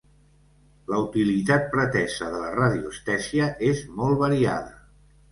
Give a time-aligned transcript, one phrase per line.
[0.91, 4.73] La utilitat pretesa de la radioestèsia és molt variada.